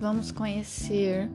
Vamos 0.00 0.30
conhecer 0.30 1.28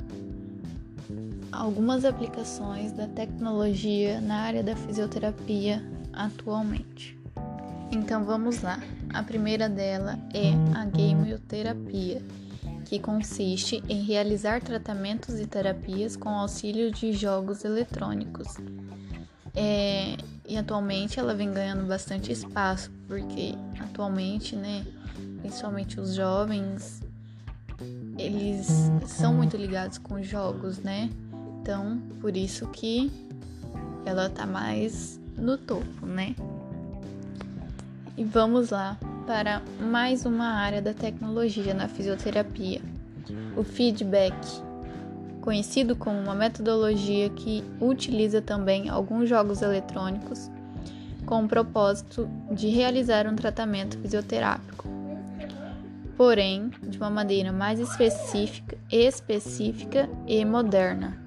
algumas 1.51 2.05
aplicações 2.05 2.91
da 2.91 3.07
tecnologia 3.07 4.21
na 4.21 4.41
área 4.41 4.63
da 4.63 4.75
fisioterapia 4.75 5.83
atualmente. 6.13 7.17
Então 7.91 8.23
vamos 8.23 8.61
lá. 8.61 8.79
A 9.13 9.23
primeira 9.23 9.67
dela 9.67 10.17
é 10.33 10.53
a 10.77 10.85
gameoterapia, 10.85 12.21
que 12.85 12.99
consiste 12.99 13.83
em 13.89 14.03
realizar 14.03 14.61
tratamentos 14.61 15.39
e 15.39 15.45
terapias 15.45 16.15
com 16.15 16.29
auxílio 16.29 16.91
de 16.91 17.13
jogos 17.13 17.65
eletrônicos. 17.65 18.57
É, 19.55 20.15
e 20.47 20.55
atualmente 20.55 21.19
ela 21.19 21.33
vem 21.33 21.51
ganhando 21.51 21.85
bastante 21.85 22.31
espaço, 22.31 22.91
porque 23.07 23.53
atualmente, 23.79 24.55
né, 24.55 24.85
principalmente 25.41 25.99
os 25.99 26.13
jovens, 26.13 27.01
eles 28.31 28.91
são 29.05 29.33
muito 29.33 29.57
ligados 29.57 29.97
com 29.97 30.21
jogos, 30.21 30.79
né? 30.79 31.09
Então, 31.61 32.01
por 32.19 32.35
isso 32.35 32.67
que 32.67 33.11
ela 34.05 34.29
tá 34.29 34.45
mais 34.45 35.19
no 35.37 35.57
topo, 35.57 36.05
né? 36.05 36.35
E 38.17 38.23
vamos 38.23 38.69
lá 38.69 38.97
para 39.25 39.61
mais 39.79 40.25
uma 40.25 40.45
área 40.45 40.81
da 40.81 40.93
tecnologia 40.93 41.73
na 41.73 41.87
fisioterapia, 41.87 42.81
o 43.55 43.63
feedback, 43.63 44.35
conhecido 45.41 45.95
como 45.95 46.19
uma 46.19 46.35
metodologia 46.35 47.29
que 47.29 47.63
utiliza 47.79 48.41
também 48.41 48.89
alguns 48.89 49.29
jogos 49.29 49.61
eletrônicos 49.61 50.49
com 51.25 51.43
o 51.43 51.47
propósito 51.47 52.29
de 52.51 52.67
realizar 52.69 53.27
um 53.27 53.35
tratamento 53.35 53.97
fisioterápico 53.99 55.00
porém 56.21 56.69
de 56.83 56.99
uma 56.99 57.09
maneira 57.09 57.51
mais 57.51 57.79
específica, 57.79 58.77
específica 58.91 60.07
e 60.27 60.45
moderna. 60.45 61.19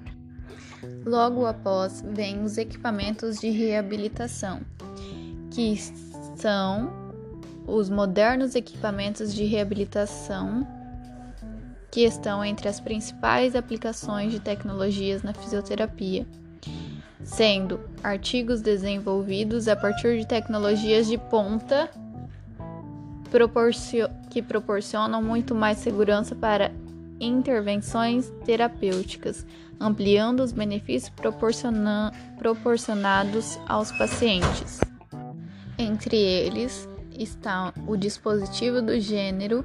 Logo 1.05 1.47
após 1.47 2.01
vêm 2.13 2.45
os 2.45 2.59
equipamentos 2.59 3.41
de 3.41 3.51
reabilitação, 3.51 4.61
que 5.51 5.77
são 6.37 6.93
os 7.67 7.91
modernos 7.91 8.55
equipamentos 8.55 9.35
de 9.35 9.43
reabilitação 9.45 10.65
que 11.91 12.03
estão 12.03 12.45
entre 12.45 12.69
as 12.69 12.79
principais 12.79 13.57
aplicações 13.57 14.31
de 14.31 14.39
tecnologias 14.39 15.25
na 15.25 15.35
fisioterapia, 15.35 16.25
sendo 17.25 17.81
artigos 18.01 18.61
desenvolvidos 18.61 19.67
a 19.67 19.75
partir 19.75 20.21
de 20.21 20.25
tecnologias 20.25 21.09
de 21.09 21.19
ponta 21.19 21.91
que 24.31 24.41
proporcionam 24.41 25.21
muito 25.21 25.57
mais 25.57 25.79
segurança 25.79 26.37
para 26.37 26.71
intervenções 27.19 28.33
terapêuticas, 28.45 29.45
ampliando 29.81 30.41
os 30.41 30.53
benefícios 30.53 31.13
proporcionados 32.39 33.59
aos 33.67 33.91
pacientes. 33.93 34.81
Entre 35.77 36.17
eles 36.17 36.89
está 37.19 37.73
o 37.89 37.97
dispositivo 37.97 38.81
do 38.81 39.01
gênero 39.01 39.65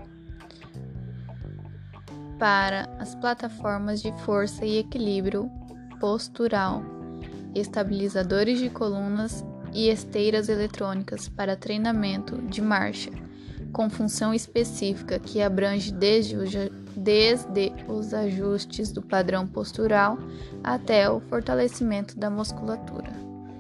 para 2.40 2.90
as 2.98 3.14
plataformas 3.14 4.02
de 4.02 4.12
força 4.24 4.66
e 4.66 4.80
equilíbrio 4.80 5.48
postural, 6.00 6.84
estabilizadores 7.54 8.58
de 8.58 8.70
colunas 8.70 9.46
e 9.74 9.90
esteiras 9.90 10.50
eletrônicas 10.50 11.30
para 11.30 11.56
treinamento 11.56 12.42
de 12.44 12.62
marcha 12.62 13.29
com 13.72 13.90
função 13.90 14.34
específica 14.34 15.20
que 15.20 15.42
abrange 15.42 15.92
desde, 15.92 16.36
o, 16.36 16.44
desde 16.96 17.74
os 17.88 18.14
ajustes 18.14 18.92
do 18.92 19.02
padrão 19.02 19.48
postural 19.48 20.18
até 20.64 21.10
o 21.10 21.20
fortalecimento 21.20 22.18
da 22.18 22.30
musculatura. 22.30 23.12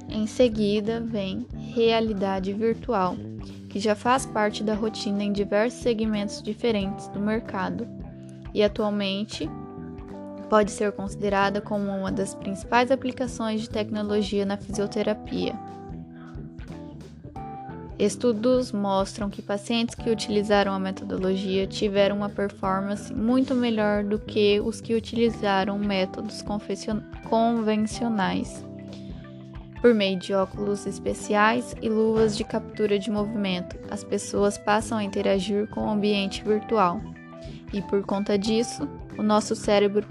Em 0.09 0.25
seguida, 0.25 0.99
vem 0.99 1.47
realidade 1.53 2.51
virtual, 2.51 3.15
que 3.69 3.79
já 3.79 3.95
faz 3.95 4.25
parte 4.25 4.63
da 4.63 4.73
rotina 4.73 5.23
em 5.23 5.31
diversos 5.31 5.81
segmentos 5.81 6.41
diferentes 6.41 7.07
do 7.09 7.19
mercado 7.19 7.87
e 8.53 8.63
atualmente 8.63 9.47
pode 10.49 10.71
ser 10.71 10.91
considerada 10.93 11.61
como 11.61 11.91
uma 11.91 12.11
das 12.11 12.33
principais 12.33 12.89
aplicações 12.89 13.61
de 13.61 13.69
tecnologia 13.69 14.45
na 14.45 14.57
fisioterapia. 14.57 15.53
Estudos 17.99 18.71
mostram 18.71 19.29
que 19.29 19.41
pacientes 19.41 19.93
que 19.93 20.09
utilizaram 20.09 20.71
a 20.71 20.79
metodologia 20.79 21.67
tiveram 21.67 22.15
uma 22.15 22.29
performance 22.29 23.13
muito 23.13 23.53
melhor 23.53 24.05
do 24.05 24.17
que 24.17 24.57
os 24.61 24.79
que 24.79 24.95
utilizaram 24.95 25.77
métodos 25.77 26.41
convencionais. 27.29 28.65
Por 29.81 29.93
meio 29.93 30.17
de 30.17 30.33
óculos 30.33 30.85
especiais 30.85 31.75
e 31.81 31.89
luvas 31.89 32.37
de 32.37 32.45
captura 32.45 32.97
de 32.97 33.11
movimento, 33.11 33.75
as 33.91 34.01
pessoas 34.01 34.57
passam 34.57 34.97
a 34.97 35.03
interagir 35.03 35.67
com 35.67 35.81
o 35.81 35.89
ambiente 35.89 36.41
virtual. 36.41 37.01
E 37.73 37.81
por 37.81 38.01
conta 38.03 38.37
disso, 38.37 38.87
o 39.17 39.23
nosso 39.23 39.57
cérebro, 39.57 40.07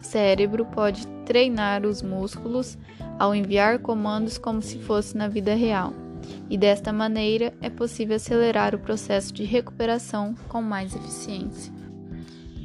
cérebro 0.00 0.64
pode 0.64 1.04
treinar 1.24 1.84
os 1.84 2.02
músculos 2.02 2.78
ao 3.18 3.34
enviar 3.34 3.80
comandos 3.80 4.38
como 4.38 4.62
se 4.62 4.78
fosse 4.78 5.16
na 5.16 5.26
vida 5.26 5.52
real 5.52 6.05
e 6.48 6.56
desta 6.56 6.92
maneira 6.92 7.52
é 7.60 7.68
possível 7.68 8.16
acelerar 8.16 8.74
o 8.74 8.78
processo 8.78 9.32
de 9.32 9.44
recuperação 9.44 10.34
com 10.48 10.62
mais 10.62 10.94
eficiência. 10.94 11.72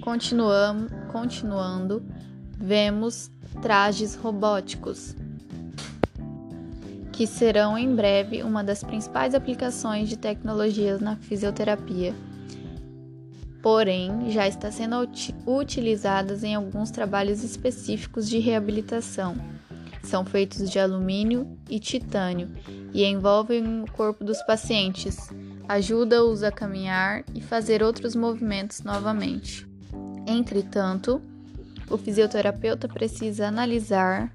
Continuamos, 0.01 0.91
continuando, 1.11 2.03
vemos 2.57 3.29
trajes 3.61 4.15
robóticos, 4.15 5.15
que 7.11 7.27
serão 7.27 7.77
em 7.77 7.93
breve 7.93 8.41
uma 8.43 8.63
das 8.63 8.83
principais 8.83 9.35
aplicações 9.35 10.09
de 10.09 10.17
tecnologias 10.17 10.99
na 10.99 11.15
fisioterapia. 11.17 12.15
Porém, 13.61 14.31
já 14.31 14.47
está 14.47 14.71
sendo 14.71 15.07
utilizadas 15.45 16.43
em 16.43 16.55
alguns 16.55 16.89
trabalhos 16.89 17.43
específicos 17.43 18.27
de 18.27 18.39
reabilitação 18.39 19.35
são 20.03 20.25
feitos 20.25 20.69
de 20.69 20.79
alumínio 20.79 21.57
e 21.69 21.79
titânio 21.79 22.49
e 22.93 23.03
envolvem 23.03 23.83
o 23.83 23.91
corpo 23.91 24.23
dos 24.23 24.41
pacientes, 24.43 25.29
ajuda-os 25.67 26.43
a 26.43 26.51
caminhar 26.51 27.23
e 27.33 27.41
fazer 27.41 27.81
outros 27.83 28.15
movimentos 28.15 28.81
novamente. 28.81 29.67
Entretanto, 30.27 31.21
o 31.89 31.97
fisioterapeuta 31.97 32.87
precisa 32.87 33.47
analisar 33.47 34.31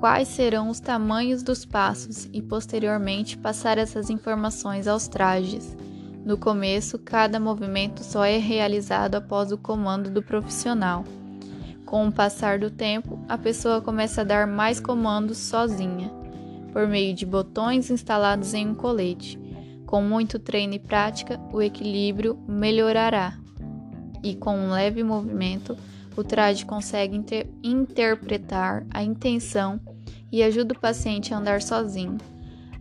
quais 0.00 0.28
serão 0.28 0.68
os 0.68 0.80
tamanhos 0.80 1.42
dos 1.42 1.64
passos 1.64 2.28
e 2.32 2.40
posteriormente 2.40 3.36
passar 3.36 3.78
essas 3.78 4.10
informações 4.10 4.86
aos 4.86 5.08
trajes. 5.08 5.76
No 6.24 6.36
começo, 6.36 6.98
cada 6.98 7.40
movimento 7.40 8.04
só 8.04 8.24
é 8.24 8.38
realizado 8.38 9.16
após 9.16 9.50
o 9.50 9.58
comando 9.58 10.10
do 10.10 10.22
profissional. 10.22 11.04
Com 11.88 12.06
o 12.06 12.12
passar 12.12 12.58
do 12.58 12.70
tempo, 12.70 13.18
a 13.26 13.38
pessoa 13.38 13.80
começa 13.80 14.20
a 14.20 14.24
dar 14.24 14.46
mais 14.46 14.78
comandos 14.78 15.38
sozinha, 15.38 16.10
por 16.70 16.86
meio 16.86 17.14
de 17.14 17.24
botões 17.24 17.90
instalados 17.90 18.52
em 18.52 18.68
um 18.68 18.74
colete. 18.74 19.40
Com 19.86 20.02
muito 20.02 20.38
treino 20.38 20.74
e 20.74 20.78
prática, 20.78 21.40
o 21.50 21.62
equilíbrio 21.62 22.38
melhorará. 22.46 23.38
E 24.22 24.34
com 24.34 24.54
um 24.54 24.70
leve 24.70 25.02
movimento, 25.02 25.78
o 26.14 26.22
traje 26.22 26.66
consegue 26.66 27.16
inter 27.16 27.46
interpretar 27.64 28.86
a 28.90 29.02
intenção 29.02 29.80
e 30.30 30.42
ajuda 30.42 30.74
o 30.74 30.78
paciente 30.78 31.32
a 31.32 31.38
andar 31.38 31.62
sozinho. 31.62 32.18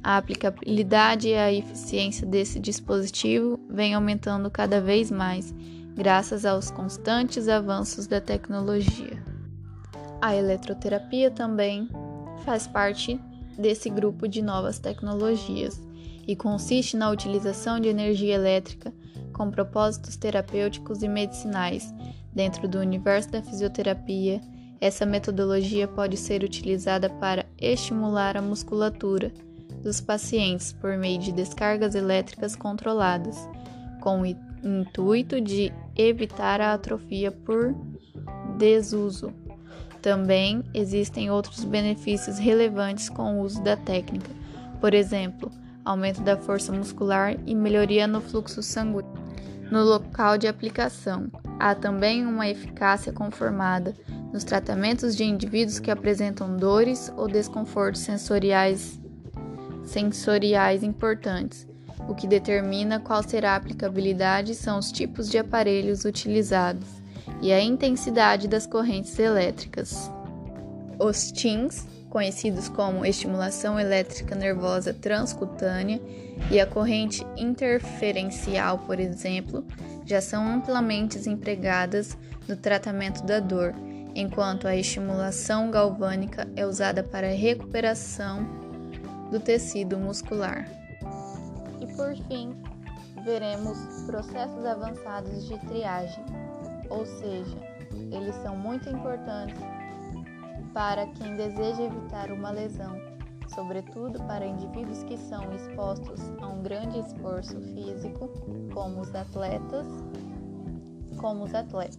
A 0.04 0.18
aplicabilidade 0.18 1.30
e 1.30 1.34
a 1.34 1.50
eficiência 1.50 2.28
desse 2.28 2.60
dispositivo 2.60 3.58
vem 3.70 3.94
aumentando 3.94 4.52
cada 4.52 4.82
vez 4.82 5.10
mais 5.10 5.56
graças 5.98 6.46
aos 6.46 6.70
constantes 6.70 7.48
avanços 7.48 8.06
da 8.06 8.22
tecnologia. 8.22 9.18
A 10.22 10.36
eletroterapia 10.36 11.32
também 11.32 11.90
faz 12.46 12.68
parte 12.68 13.20
desse 13.58 13.90
grupo 13.90 14.28
de 14.28 14.44
novas 14.44 14.78
tecnologias 14.78 15.82
e 16.28 16.36
consiste 16.36 16.96
na 16.96 17.10
utilização 17.10 17.80
de 17.80 17.90
energia 17.90 18.36
elétrica 18.36 18.94
com 19.34 19.50
propósitos 19.50 20.16
terapêuticos 20.16 21.02
e 21.02 21.08
medicinais. 21.08 21.92
Dentro 22.32 22.68
do 22.68 22.78
universo 22.78 23.32
da 23.32 23.42
fisioterapia, 23.42 24.40
essa 24.80 25.04
metodologia 25.04 25.88
pode 25.88 26.16
ser 26.16 26.44
utilizada 26.44 27.10
para 27.10 27.44
estimular 27.60 28.38
a 28.38 28.42
musculatura 28.42 29.32
dos 29.82 30.00
pacientes 30.00 30.72
por 30.74 30.96
meio 30.96 31.18
de 31.20 31.32
descargas 31.32 31.96
elétricas 31.96 32.56
controladas, 32.56 33.50
com 34.00 34.22
o 34.22 34.26
intuito 34.64 35.42
de 35.42 35.74
evitar 35.98 36.62
a 36.62 36.74
atrofia 36.74 37.32
por 37.32 37.76
desuso. 38.58 39.34
Também 40.02 40.64
existem 40.74 41.30
outros 41.30 41.64
benefícios 41.64 42.38
relevantes 42.38 43.10
com 43.10 43.38
o 43.38 43.42
uso 43.42 43.62
da 43.64 43.76
técnica, 43.76 44.30
por 44.80 44.94
exemplo, 44.94 45.52
aumento 45.84 46.22
da 46.22 46.38
força 46.38 46.72
muscular 46.72 47.36
e 47.46 47.56
melhoria 47.56 48.08
no 48.08 48.22
fluxo 48.22 48.62
sanguíneo. 48.62 49.12
No 49.72 49.84
local 49.84 50.38
de 50.38 50.48
aplicação, 50.48 51.30
Há 51.60 51.74
também 51.74 52.26
uma 52.26 52.48
eficácia 52.48 53.12
conformada 53.12 53.96
nos 54.32 54.44
tratamentos 54.44 55.16
de 55.16 55.24
indivíduos 55.24 55.80
que 55.80 55.90
apresentam 55.90 56.56
dores 56.56 57.12
ou 57.18 57.28
desconfortos 57.28 58.02
sensoriais, 58.02 59.00
sensoriais 59.84 60.84
importantes. 60.84 61.67
O 62.08 62.14
que 62.14 62.28
determina 62.28 63.00
qual 63.00 63.24
será 63.24 63.54
a 63.54 63.56
aplicabilidade 63.56 64.54
são 64.56 64.78
os 64.78 64.92
tipos 64.92 65.30
de 65.30 65.38
aparelhos 65.38 66.06
utilizados 66.06 66.88
e 67.42 67.52
a 67.52 67.62
intensidade 67.62 68.48
das 68.48 68.66
correntes 68.66 69.18
elétricas. 69.18 70.12
Os 71.00 71.32
TINs, 71.32 71.88
conhecidos 72.10 72.70
como 72.70 73.06
estimulação 73.06 73.80
elétrica 73.80 74.36
nervosa 74.36 74.94
transcutânea, 74.94 76.02
e 76.52 76.60
a 76.60 76.68
corrente 76.68 77.26
interferencial, 77.36 78.80
por 78.80 79.00
exemplo, 79.00 79.66
já 80.06 80.22
são 80.22 80.48
amplamente 80.48 81.18
empregadas 81.28 82.18
no 82.48 82.56
tratamento 82.56 83.24
da 83.24 83.40
dor, 83.40 83.74
enquanto 84.16 84.68
a 84.68 84.76
estimulação 84.76 85.70
galvânica 85.70 86.48
é 86.56 86.66
usada 86.66 87.04
para 87.04 87.28
a 87.28 87.36
recuperação 87.36 88.48
do 89.30 89.40
tecido 89.40 89.98
muscular. 89.98 90.87
Por 91.98 92.16
fim, 92.28 92.56
veremos 93.26 93.78
processos 94.06 94.64
avançados 94.64 95.48
de 95.48 95.58
triagem, 95.66 96.24
ou 96.90 97.06
seja, 97.06 97.58
eles 98.12 98.36
são 98.36 98.56
muito 98.56 98.88
importantes 98.88 99.60
para 100.74 101.08
quem 101.08 101.36
deseja 101.36 101.82
evitar 101.82 102.32
uma 102.32 102.52
lesão, 102.52 102.96
sobretudo 103.56 104.24
para 104.26 104.46
indivíduos 104.46 105.04
que 105.04 105.18
são 105.18 105.52
expostos 105.56 106.22
a 106.40 106.48
um 106.48 106.62
grande 106.62 107.00
esforço 107.00 107.60
físico, 107.60 108.30
como 108.72 109.02
os 109.02 109.14
atletas, 109.16 109.88
como 111.18 111.46
os 111.46 111.56
atletas. 111.56 111.98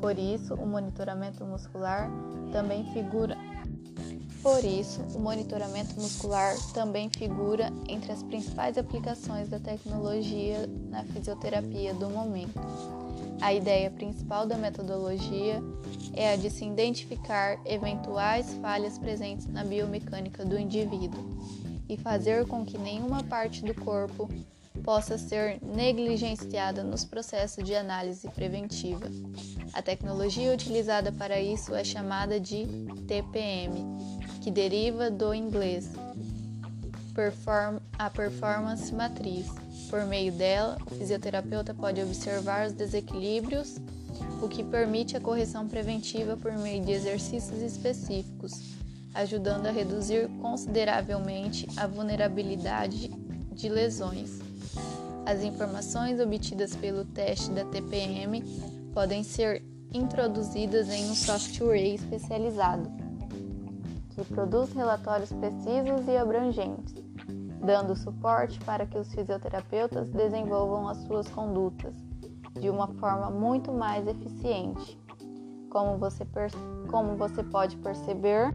Por 0.00 0.18
isso, 0.18 0.54
o 0.54 0.66
monitoramento 0.66 1.44
muscular 1.44 2.10
também 2.50 2.84
figura 2.92 3.36
por 4.42 4.64
isso, 4.64 5.00
o 5.14 5.20
monitoramento 5.20 5.94
muscular 6.00 6.56
também 6.74 7.08
figura 7.08 7.72
entre 7.88 8.10
as 8.10 8.22
principais 8.24 8.76
aplicações 8.76 9.48
da 9.48 9.60
tecnologia 9.60 10.68
na 10.90 11.04
fisioterapia 11.04 11.94
do 11.94 12.10
momento. 12.10 12.60
A 13.40 13.54
ideia 13.54 13.90
principal 13.90 14.44
da 14.46 14.56
metodologia 14.56 15.62
é 16.12 16.32
a 16.32 16.36
de 16.36 16.50
se 16.50 16.64
identificar 16.64 17.60
eventuais 17.64 18.52
falhas 18.54 18.98
presentes 18.98 19.46
na 19.46 19.64
biomecânica 19.64 20.44
do 20.44 20.58
indivíduo 20.58 21.24
e 21.88 21.96
fazer 21.96 22.46
com 22.46 22.64
que 22.64 22.78
nenhuma 22.78 23.22
parte 23.22 23.64
do 23.64 23.74
corpo 23.74 24.28
possa 24.82 25.16
ser 25.16 25.58
negligenciada 25.62 26.82
nos 26.82 27.04
processos 27.04 27.62
de 27.62 27.74
análise 27.74 28.28
preventiva. 28.28 29.06
A 29.72 29.80
tecnologia 29.80 30.52
utilizada 30.52 31.12
para 31.12 31.40
isso 31.40 31.74
é 31.74 31.84
chamada 31.84 32.40
de 32.40 32.66
TPM, 33.06 34.21
que 34.42 34.50
deriva 34.50 35.08
do 35.08 35.32
inglês 35.32 35.88
perform 37.14 37.78
a 37.98 38.10
performance 38.10 38.92
matriz. 38.92 39.46
Por 39.88 40.04
meio 40.06 40.32
dela, 40.32 40.78
o 40.90 40.94
fisioterapeuta 40.94 41.72
pode 41.72 42.02
observar 42.02 42.66
os 42.66 42.72
desequilíbrios, 42.72 43.76
o 44.42 44.48
que 44.48 44.64
permite 44.64 45.16
a 45.16 45.20
correção 45.20 45.68
preventiva 45.68 46.36
por 46.36 46.52
meio 46.58 46.82
de 46.82 46.90
exercícios 46.90 47.60
específicos, 47.60 48.52
ajudando 49.14 49.66
a 49.66 49.70
reduzir 49.70 50.28
consideravelmente 50.40 51.68
a 51.76 51.86
vulnerabilidade 51.86 53.08
de 53.52 53.68
lesões. 53.68 54.40
As 55.24 55.44
informações 55.44 56.18
obtidas 56.18 56.74
pelo 56.74 57.04
teste 57.04 57.50
da 57.50 57.64
TPM 57.64 58.42
podem 58.92 59.22
ser 59.22 59.62
introduzidas 59.92 60.88
em 60.88 61.10
um 61.10 61.14
software 61.14 61.94
especializado, 61.94 63.01
que 64.14 64.24
produz 64.24 64.72
relatórios 64.72 65.32
precisos 65.32 66.06
e 66.06 66.16
abrangentes, 66.16 66.94
dando 67.64 67.96
suporte 67.96 68.58
para 68.60 68.86
que 68.86 68.98
os 68.98 69.12
fisioterapeutas 69.12 70.08
desenvolvam 70.10 70.88
as 70.88 70.98
suas 70.98 71.28
condutas 71.28 71.94
de 72.60 72.68
uma 72.68 72.88
forma 72.88 73.30
muito 73.30 73.72
mais 73.72 74.06
eficiente. 74.06 75.00
Como 75.70 75.96
você, 75.96 76.26
como 76.90 77.16
você 77.16 77.42
pode 77.42 77.76
perceber, 77.78 78.52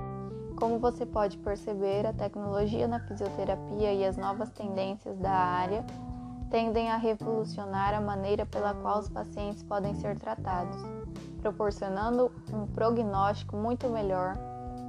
como 0.56 0.80
você 0.80 1.06
pode 1.06 1.38
perceber, 1.40 2.06
a 2.06 2.14
tecnologia 2.14 2.88
na 2.88 3.00
fisioterapia 3.00 3.94
e 3.94 4.06
as 4.06 4.18
novas 4.18 4.52
tendências 4.52 5.18
da 5.18 5.32
área 5.32 5.86
tendem 6.50 6.90
a 6.90 6.98
revolucionar 6.98 7.94
a 7.94 8.02
maneira 8.02 8.46
pela 8.46 8.74
qual 8.76 9.00
os 9.00 9.10
pacientes 9.10 9.64
podem 9.64 9.96
ser 9.96 10.18
tratados, 10.18 10.78
proporcionando 11.42 12.32
um 12.54 12.68
prognóstico 12.68 13.58
muito 13.58 13.90
melhor 13.90 14.38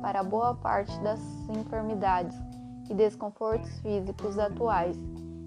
para 0.00 0.22
boa 0.22 0.54
parte 0.54 0.98
das 1.00 1.20
enfermidades 1.48 2.36
e 2.88 2.94
desconfortos 2.94 3.70
físicos 3.80 4.38
atuais. 4.38 4.96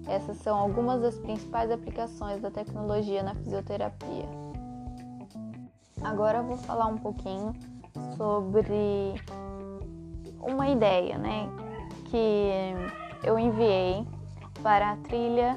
Essas 0.06 0.36
são 0.38 0.58
algumas 0.58 1.00
das 1.00 1.18
principais 1.18 1.70
aplicações 1.70 2.40
da 2.40 2.50
tecnologia 2.50 3.22
na 3.22 3.34
fisioterapia. 3.34 4.28
Agora 6.02 6.42
vou 6.42 6.56
falar 6.56 6.86
um 6.86 6.98
pouquinho 6.98 7.52
sobre 8.16 9.14
uma 10.40 10.68
ideia, 10.68 11.16
né, 11.18 11.48
que 12.06 12.50
eu 13.24 13.38
enviei 13.38 14.06
para 14.62 14.92
a 14.92 14.96
trilha 14.96 15.56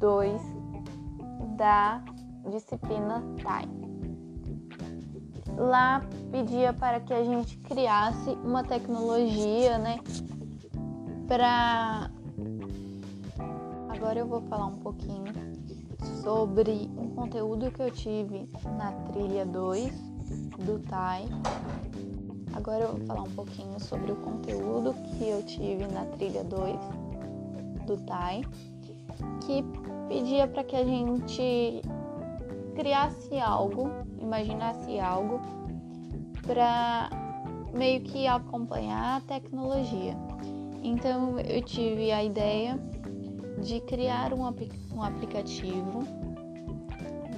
2 0.00 0.40
da 1.56 2.02
disciplina 2.50 3.22
Time. 3.36 3.89
Lá 5.60 6.02
pedia 6.32 6.72
para 6.72 7.00
que 7.00 7.12
a 7.12 7.22
gente 7.22 7.58
criasse 7.58 8.30
uma 8.42 8.64
tecnologia, 8.64 9.76
né, 9.76 10.00
para 11.28 12.10
Agora 13.88 14.18
eu 14.18 14.26
vou 14.26 14.40
falar 14.40 14.66
um 14.66 14.78
pouquinho 14.78 15.26
sobre 16.22 16.90
um 16.96 17.10
conteúdo 17.10 17.70
que 17.70 17.82
eu 17.82 17.90
tive 17.90 18.48
na 18.78 18.92
trilha 19.12 19.44
2 19.44 19.92
do 20.64 20.78
TAI. 20.88 21.26
Agora 22.54 22.84
eu 22.84 22.96
vou 22.96 23.06
falar 23.06 23.22
um 23.22 23.30
pouquinho 23.30 23.78
sobre 23.78 24.12
o 24.12 24.16
conteúdo 24.16 24.94
que 24.94 25.28
eu 25.28 25.42
tive 25.42 25.86
na 25.88 26.06
trilha 26.06 26.42
2 26.42 26.78
do 27.86 27.98
TAI 28.06 28.42
que 29.44 29.62
pedia 30.08 30.48
para 30.48 30.64
que 30.64 30.76
a 30.76 30.84
gente 30.84 31.82
criasse 32.74 33.38
algo, 33.38 33.90
imaginasse 34.30 35.00
algo 35.00 35.40
para 36.46 37.10
meio 37.74 38.00
que 38.02 38.28
acompanhar 38.28 39.16
a 39.16 39.20
tecnologia. 39.20 40.16
Então 40.82 41.40
eu 41.40 41.60
tive 41.62 42.12
a 42.12 42.22
ideia 42.22 42.78
de 43.60 43.80
criar 43.80 44.32
um, 44.32 44.42
um 44.94 45.02
aplicativo 45.02 46.04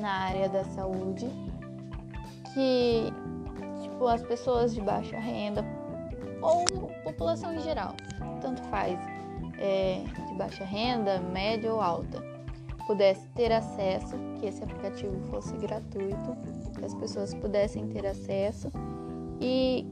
na 0.00 0.10
área 0.10 0.48
da 0.48 0.64
saúde 0.64 1.26
que 2.52 3.12
tipo 3.82 4.06
as 4.06 4.22
pessoas 4.22 4.74
de 4.74 4.80
baixa 4.82 5.18
renda 5.18 5.64
ou 6.42 6.64
população 7.04 7.54
em 7.54 7.60
geral, 7.60 7.94
tanto 8.40 8.62
faz, 8.64 8.98
é, 9.58 10.02
de 10.28 10.34
baixa 10.34 10.64
renda, 10.64 11.20
média 11.20 11.72
ou 11.72 11.80
alta, 11.80 12.22
pudesse 12.86 13.26
ter 13.28 13.52
acesso, 13.52 14.16
que 14.38 14.46
esse 14.46 14.62
aplicativo 14.62 15.18
fosse 15.30 15.56
gratuito, 15.56 16.36
que 16.82 16.86
as 16.86 16.94
pessoas 16.94 17.32
pudessem 17.32 17.86
ter 17.86 18.04
acesso 18.04 18.68
e 19.40 19.86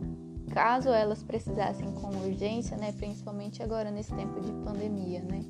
caso 0.52 0.88
elas 0.88 1.22
precisassem 1.22 1.88
com 1.92 2.08
urgência, 2.08 2.76
né, 2.76 2.90
principalmente 2.90 3.62
agora 3.62 3.92
nesse 3.92 4.12
tempo 4.12 4.40
de 4.40 4.50
pandemia, 4.64 5.22
né, 5.22 5.44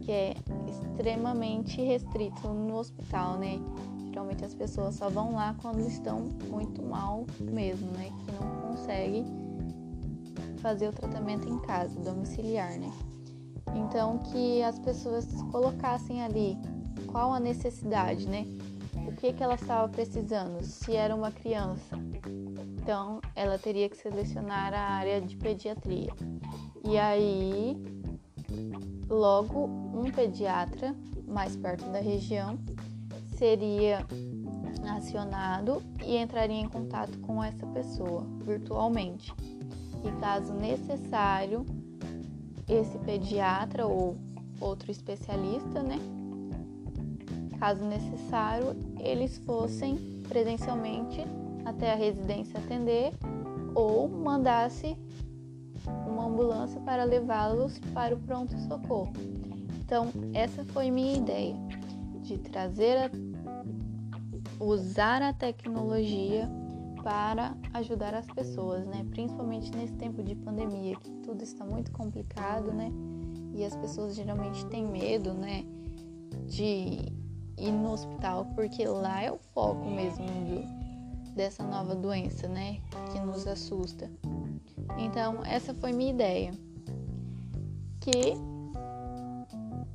que 0.00 0.10
é 0.10 0.34
extremamente 0.66 1.82
restrito 1.82 2.48
no 2.48 2.76
hospital, 2.78 3.36
né? 3.36 3.60
Geralmente 4.08 4.44
as 4.44 4.54
pessoas 4.54 4.94
só 4.94 5.10
vão 5.10 5.34
lá 5.34 5.54
quando 5.60 5.80
estão 5.80 6.30
muito 6.48 6.82
mal 6.82 7.26
mesmo, 7.40 7.90
né, 7.92 8.10
que 8.24 8.32
não 8.32 8.70
conseguem 8.70 9.26
fazer 10.58 10.88
o 10.88 10.92
tratamento 10.92 11.46
em 11.46 11.58
casa, 11.58 11.98
domiciliar, 12.00 12.78
né? 12.78 12.90
Então, 13.74 14.18
que 14.18 14.62
as 14.62 14.78
pessoas 14.78 15.26
colocassem 15.50 16.22
ali 16.22 16.56
qual 17.06 17.34
a 17.34 17.40
necessidade, 17.40 18.26
né? 18.26 18.46
O 19.06 19.12
que, 19.12 19.32
que 19.32 19.42
ela 19.42 19.54
estava 19.54 19.88
precisando, 19.88 20.62
se 20.62 20.94
era 20.94 21.14
uma 21.14 21.30
criança. 21.30 21.96
Então, 22.80 23.20
ela 23.34 23.58
teria 23.58 23.88
que 23.88 23.96
selecionar 23.96 24.72
a 24.74 24.80
área 24.80 25.20
de 25.20 25.36
pediatria. 25.36 26.12
E 26.84 26.98
aí, 26.98 27.76
logo, 29.08 29.64
um 29.66 30.10
pediatra 30.10 30.94
mais 31.26 31.56
perto 31.56 31.84
da 31.90 32.00
região 32.00 32.58
seria 33.36 34.06
acionado 34.96 35.82
e 36.04 36.16
entraria 36.16 36.60
em 36.60 36.68
contato 36.68 37.18
com 37.20 37.42
essa 37.42 37.66
pessoa 37.68 38.26
virtualmente. 38.44 39.32
E 40.04 40.20
caso 40.20 40.52
necessário, 40.52 41.64
esse 42.68 42.98
pediatra 42.98 43.86
ou 43.86 44.16
outro 44.60 44.90
especialista, 44.90 45.82
né, 45.82 45.98
caso 47.58 47.84
necessário, 47.84 48.76
eles 48.98 49.38
fossem 49.38 49.96
presencialmente 50.28 51.24
até 51.64 51.92
a 51.92 51.96
residência 51.96 52.58
atender 52.58 53.12
ou 53.74 54.08
mandasse 54.08 54.96
uma 56.06 56.26
ambulância 56.26 56.80
para 56.80 57.04
levá-los 57.04 57.78
para 57.92 58.14
o 58.14 58.18
pronto-socorro. 58.18 59.12
Então, 59.84 60.08
essa 60.32 60.64
foi 60.64 60.90
minha 60.90 61.16
ideia 61.16 61.54
de 62.22 62.38
trazer 62.38 62.96
a, 62.96 63.10
usar 64.58 65.20
a 65.22 65.32
tecnologia 65.32 66.48
para 67.02 67.54
ajudar 67.74 68.14
as 68.14 68.26
pessoas, 68.26 68.86
né? 68.86 69.06
Principalmente 69.10 69.70
nesse 69.76 69.92
tempo 69.94 70.22
de 70.22 70.34
pandemia, 70.34 70.96
que 70.96 71.10
tudo 71.22 71.42
está 71.42 71.64
muito 71.66 71.92
complicado, 71.92 72.72
né? 72.72 72.90
E 73.54 73.62
as 73.62 73.76
pessoas 73.76 74.14
geralmente 74.14 74.64
têm 74.66 74.86
medo, 74.86 75.34
né? 75.34 75.64
De 76.46 77.12
ir 77.58 77.72
no 77.72 77.92
hospital, 77.92 78.46
porque 78.54 78.86
lá 78.86 79.22
é 79.22 79.30
o 79.30 79.38
foco 79.38 79.88
mesmo 79.88 80.26
do, 80.26 81.32
dessa 81.34 81.62
nova 81.62 81.94
doença, 81.94 82.48
né? 82.48 82.78
Que 83.12 83.20
nos 83.20 83.46
assusta. 83.46 84.10
Então, 84.98 85.44
essa 85.44 85.74
foi 85.74 85.92
minha 85.92 86.10
ideia. 86.10 86.52
Que 88.00 88.34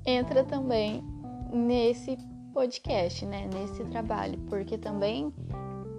entra 0.05 0.43
também 0.43 1.03
nesse 1.53 2.17
podcast, 2.53 3.25
né? 3.25 3.49
Nesse 3.53 3.83
trabalho, 3.85 4.37
porque 4.49 4.77
também 4.77 5.33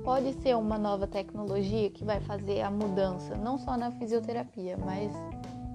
pode 0.05 0.33
ser 0.35 0.57
uma 0.57 0.79
nova 0.79 1.07
tecnologia 1.07 1.91
que 1.91 2.05
vai 2.05 2.21
fazer 2.21 2.63
a 2.63 2.71
mudança, 2.71 3.37
não 3.37 3.59
só 3.59 3.77
na 3.77 3.91
fisioterapia, 3.91 4.77
mas 4.77 5.13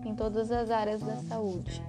em 0.06 0.16
todas 0.16 0.52
as 0.52 0.70
áreas 0.70 1.02
da 1.02 1.16
saúde. 1.18 1.82